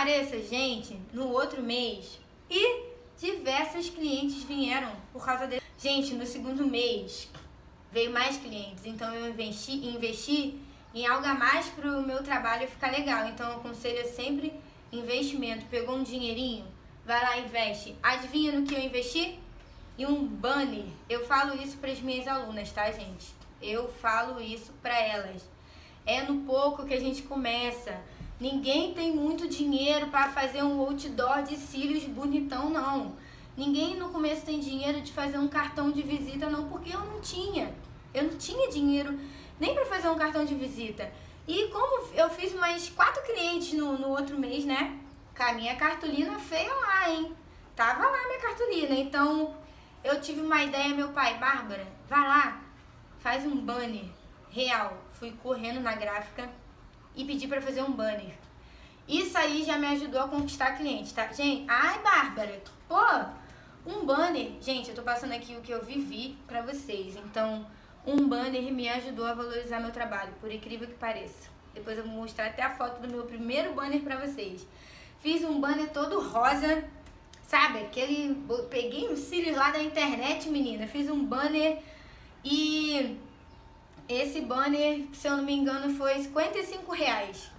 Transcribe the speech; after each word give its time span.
pareça, 0.00 0.40
gente, 0.40 0.98
no 1.12 1.28
outro 1.28 1.62
mês 1.62 2.18
e 2.48 2.84
diversas 3.18 3.90
clientes 3.90 4.42
vieram 4.44 4.90
por 5.12 5.22
causa 5.22 5.46
dele. 5.46 5.60
Gente, 5.76 6.14
no 6.14 6.24
segundo 6.24 6.66
mês 6.66 7.28
veio 7.92 8.10
mais 8.10 8.38
clientes, 8.38 8.86
então 8.86 9.14
eu 9.14 9.28
investi, 9.28 9.72
investi 9.72 10.58
em 10.94 11.06
algo 11.06 11.26
a 11.26 11.34
mais 11.34 11.66
para 11.66 11.98
o 11.98 12.02
meu 12.02 12.22
trabalho 12.22 12.66
ficar 12.66 12.90
legal. 12.90 13.28
Então 13.28 13.46
eu 13.50 13.56
aconselho 13.56 14.08
sempre 14.08 14.54
investimento. 14.90 15.66
Pegou 15.66 15.96
um 15.96 16.02
dinheirinho, 16.02 16.64
vai 17.04 17.22
lá 17.22 17.36
e 17.36 17.44
investe. 17.44 17.94
Adivinha 18.02 18.52
no 18.52 18.64
que 18.64 18.74
eu 18.74 18.80
investi? 18.80 19.38
Em 19.98 20.06
um 20.06 20.26
banner. 20.26 20.86
Eu 21.10 21.26
falo 21.26 21.62
isso 21.62 21.76
para 21.76 21.92
as 21.92 22.00
minhas 22.00 22.26
alunas, 22.26 22.72
tá, 22.72 22.90
gente? 22.90 23.34
Eu 23.60 23.92
falo 24.00 24.40
isso 24.40 24.72
para 24.80 24.98
elas. 24.98 25.42
É 26.06 26.22
no 26.22 26.40
pouco 26.44 26.86
que 26.86 26.94
a 26.94 27.00
gente 27.00 27.20
começa. 27.20 28.00
Ninguém 28.40 28.94
tem 28.94 29.14
muito 29.14 29.46
dinheiro 29.46 30.06
para 30.06 30.30
fazer 30.30 30.62
um 30.62 30.80
outdoor 30.80 31.42
de 31.42 31.56
cílios 31.56 32.04
bonitão, 32.04 32.70
não. 32.70 33.14
Ninguém 33.54 33.96
no 33.96 34.08
começo 34.08 34.46
tem 34.46 34.58
dinheiro 34.58 35.02
de 35.02 35.12
fazer 35.12 35.36
um 35.36 35.46
cartão 35.46 35.90
de 35.90 36.00
visita, 36.00 36.48
não, 36.48 36.66
porque 36.66 36.94
eu 36.94 37.00
não 37.00 37.20
tinha. 37.20 37.74
Eu 38.14 38.24
não 38.24 38.38
tinha 38.38 38.70
dinheiro 38.70 39.18
nem 39.58 39.74
para 39.74 39.84
fazer 39.84 40.08
um 40.08 40.16
cartão 40.16 40.46
de 40.46 40.54
visita. 40.54 41.12
E 41.46 41.68
como 41.68 42.06
eu 42.14 42.30
fiz 42.30 42.54
mais 42.54 42.88
quatro 42.88 43.22
clientes 43.24 43.74
no, 43.74 43.98
no 43.98 44.08
outro 44.08 44.38
mês, 44.38 44.64
né? 44.64 44.98
Com 45.36 45.42
a 45.42 45.52
minha 45.52 45.76
cartolina 45.76 46.38
feia 46.38 46.72
lá, 46.72 47.10
hein? 47.10 47.36
Tava 47.76 48.06
lá 48.06 48.26
minha 48.26 48.40
cartolina. 48.40 48.94
Então 48.94 49.54
eu 50.02 50.18
tive 50.18 50.40
uma 50.40 50.64
ideia, 50.64 50.94
meu 50.94 51.10
pai, 51.10 51.36
Bárbara, 51.36 51.86
vai 52.08 52.26
lá, 52.26 52.62
faz 53.18 53.44
um 53.44 53.56
banner 53.56 54.06
real. 54.48 54.96
Fui 55.12 55.30
correndo 55.42 55.80
na 55.80 55.94
gráfica 55.94 56.48
e 57.14 57.24
pedi 57.24 57.46
para 57.46 57.60
fazer 57.60 57.82
um 57.82 57.92
banner. 57.92 58.34
Isso 59.08 59.36
aí 59.36 59.64
já 59.64 59.76
me 59.76 59.86
ajudou 59.88 60.20
a 60.20 60.28
conquistar 60.28 60.76
clientes, 60.76 61.12
tá? 61.12 61.26
Gente, 61.32 61.64
ai, 61.68 62.00
Bárbara, 62.02 62.62
pô, 62.88 63.00
um 63.86 64.04
banner. 64.04 64.52
Gente, 64.60 64.90
eu 64.90 64.94
tô 64.94 65.02
passando 65.02 65.32
aqui 65.32 65.56
o 65.56 65.60
que 65.60 65.72
eu 65.72 65.84
vivi 65.84 66.36
pra 66.46 66.62
vocês. 66.62 67.16
Então, 67.16 67.66
um 68.06 68.28
banner 68.28 68.72
me 68.72 68.88
ajudou 68.88 69.26
a 69.26 69.34
valorizar 69.34 69.80
meu 69.80 69.90
trabalho, 69.90 70.32
por 70.40 70.50
incrível 70.50 70.86
que 70.86 70.94
pareça. 70.94 71.50
Depois 71.74 71.98
eu 71.98 72.04
vou 72.04 72.12
mostrar 72.12 72.46
até 72.46 72.62
a 72.62 72.70
foto 72.70 73.00
do 73.00 73.08
meu 73.08 73.24
primeiro 73.24 73.72
banner 73.74 74.00
pra 74.00 74.16
vocês. 74.16 74.66
Fiz 75.20 75.44
um 75.44 75.60
banner 75.60 75.90
todo 75.90 76.20
rosa, 76.20 76.84
sabe? 77.42 77.80
Aquele. 77.80 78.42
Peguei 78.68 79.08
os 79.08 79.18
cílios 79.20 79.56
lá 79.56 79.70
da 79.70 79.82
internet, 79.82 80.48
menina. 80.48 80.86
Fiz 80.86 81.08
um 81.08 81.24
banner 81.24 81.78
e 82.44 83.18
esse 84.12 84.40
banner, 84.40 85.04
se 85.12 85.28
eu 85.28 85.36
não 85.36 85.44
me 85.44 85.54
engano, 85.54 85.94
foi 85.94 86.14
55 86.20 86.92
reais. 86.92 87.50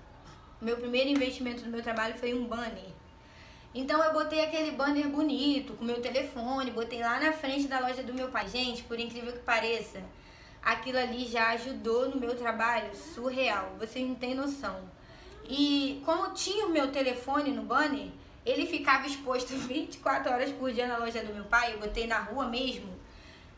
Meu 0.62 0.78
primeiro 0.78 1.10
investimento 1.10 1.64
do 1.64 1.70
meu 1.70 1.82
trabalho 1.82 2.16
foi 2.16 2.34
um 2.34 2.46
banner. 2.46 2.92
Então 3.74 4.04
eu 4.04 4.12
botei 4.12 4.44
aquele 4.44 4.72
banner 4.72 5.08
bonito, 5.08 5.74
com 5.74 5.86
meu 5.86 6.02
telefone, 6.02 6.72
botei 6.72 7.00
lá 7.00 7.20
na 7.20 7.32
frente 7.32 7.68
da 7.68 7.80
loja 7.80 8.04
do 8.04 8.14
meu 8.14 8.28
pai. 8.28 8.50
Gente, 8.50 8.84
por 8.84 9.00
incrível 9.00 9.32
que 9.32 9.40
pareça, 9.40 10.04
aquilo 10.62 10.98
ali 10.98 11.26
já 11.26 11.52
ajudou 11.52 12.10
no 12.10 12.20
meu 12.20 12.36
trabalho 12.36 12.94
surreal. 12.94 13.74
Vocês 13.80 14.06
não 14.06 14.16
têm 14.16 14.36
noção. 14.36 14.78
E 15.48 16.02
como 16.06 16.34
tinha 16.34 16.66
o 16.66 16.72
meu 16.72 16.92
telefone 16.92 17.52
no 17.52 17.64
banner, 17.64 18.10
ele 18.46 18.66
ficava 18.66 19.08
exposto 19.08 19.56
24 19.56 20.32
horas 20.32 20.52
por 20.52 20.72
dia 20.72 20.88
na 20.88 20.98
loja 20.98 21.24
do 21.24 21.34
meu 21.34 21.46
pai. 21.46 21.74
Eu 21.74 21.80
botei 21.80 22.08
na 22.08 22.20
rua 22.20 22.48
mesmo. 22.48 23.00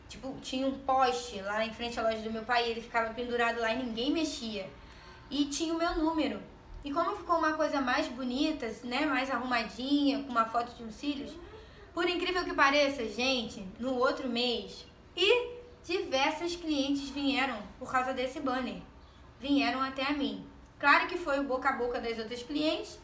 Tipo, 0.08 0.34
tinha 0.40 0.66
um 0.66 0.78
poste 0.78 1.40
lá 1.40 1.64
em 1.64 1.72
frente 1.72 1.98
à 1.98 2.02
loja 2.02 2.18
do 2.18 2.30
meu 2.30 2.44
pai, 2.44 2.70
ele 2.70 2.80
ficava 2.80 3.12
pendurado 3.14 3.60
lá 3.60 3.72
e 3.72 3.82
ninguém 3.82 4.12
mexia. 4.12 4.68
E 5.30 5.46
tinha 5.46 5.74
o 5.74 5.78
meu 5.78 5.96
número. 5.96 6.40
E 6.84 6.92
como 6.92 7.16
ficou 7.16 7.38
uma 7.38 7.54
coisa 7.54 7.80
mais 7.80 8.06
bonita, 8.08 8.70
né, 8.84 9.06
mais 9.06 9.30
arrumadinha, 9.30 10.22
com 10.22 10.30
uma 10.30 10.44
foto 10.44 10.76
de 10.76 10.84
uns 10.84 10.94
cílios, 10.94 11.32
por 11.94 12.08
incrível 12.08 12.44
que 12.44 12.52
pareça, 12.52 13.08
gente, 13.08 13.66
no 13.78 13.94
outro 13.94 14.28
mês, 14.28 14.84
e 15.16 15.54
diversas 15.84 16.56
clientes 16.56 17.08
vieram 17.08 17.58
por 17.78 17.90
causa 17.90 18.12
desse 18.12 18.40
banner. 18.40 18.76
Vieram 19.40 19.80
até 19.80 20.02
a 20.04 20.12
mim. 20.12 20.44
Claro 20.78 21.06
que 21.06 21.16
foi 21.16 21.38
o 21.38 21.44
boca 21.44 21.70
a 21.70 21.72
boca 21.72 22.00
das 22.00 22.18
outras 22.18 22.42
clientes, 22.42 22.98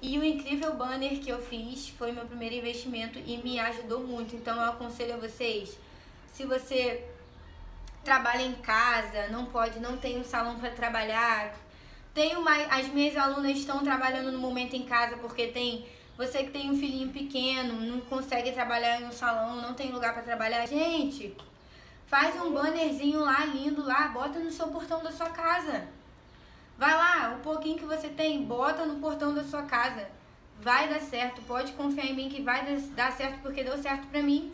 e 0.00 0.18
o 0.18 0.24
incrível 0.24 0.74
banner 0.74 1.20
que 1.20 1.30
eu 1.30 1.40
fiz 1.40 1.88
foi 1.90 2.10
meu 2.10 2.24
primeiro 2.24 2.56
investimento 2.56 3.18
e 3.18 3.36
me 3.38 3.60
ajudou 3.60 4.00
muito. 4.00 4.34
Então 4.34 4.56
eu 4.56 4.70
aconselho 4.70 5.14
a 5.14 5.16
vocês, 5.18 5.78
se 6.32 6.44
você 6.44 7.04
trabalha 8.02 8.42
em 8.42 8.54
casa, 8.54 9.28
não 9.28 9.46
pode, 9.46 9.78
não 9.78 9.96
tem 9.96 10.18
um 10.18 10.24
salão 10.24 10.58
para 10.58 10.70
trabalhar, 10.70 11.54
tem 12.14 12.36
uma, 12.36 12.54
as 12.66 12.88
minhas 12.88 13.16
alunas 13.16 13.56
estão 13.56 13.82
trabalhando 13.82 14.32
no 14.32 14.38
momento 14.38 14.74
em 14.74 14.82
casa 14.82 15.16
porque 15.16 15.46
tem 15.48 15.86
você 16.16 16.44
que 16.44 16.50
tem 16.50 16.70
um 16.70 16.76
filhinho 16.76 17.08
pequeno, 17.10 17.80
não 17.80 18.00
consegue 18.00 18.52
trabalhar 18.52 19.00
em 19.00 19.06
um 19.06 19.12
salão, 19.12 19.56
não 19.56 19.72
tem 19.74 19.90
lugar 19.90 20.12
para 20.12 20.22
trabalhar. 20.22 20.66
Gente, 20.66 21.34
faz 22.06 22.36
um 22.40 22.52
bannerzinho 22.52 23.20
lá 23.20 23.44
lindo 23.46 23.82
lá, 23.82 24.08
bota 24.08 24.38
no 24.38 24.50
seu 24.50 24.68
portão 24.68 25.02
da 25.02 25.10
sua 25.10 25.30
casa. 25.30 25.88
Vai 26.76 26.94
lá, 26.94 27.36
o 27.36 27.42
pouquinho 27.42 27.78
que 27.78 27.84
você 27.84 28.08
tem, 28.08 28.44
bota 28.44 28.84
no 28.84 29.00
portão 29.00 29.34
da 29.34 29.42
sua 29.42 29.62
casa. 29.62 30.06
Vai 30.60 30.88
dar 30.88 31.00
certo, 31.00 31.40
pode 31.42 31.72
confiar 31.72 32.06
em 32.06 32.14
mim 32.14 32.28
que 32.28 32.42
vai 32.42 32.64
dar 32.94 33.12
certo 33.12 33.40
porque 33.40 33.64
deu 33.64 33.78
certo 33.78 34.06
pra 34.08 34.22
mim. 34.22 34.52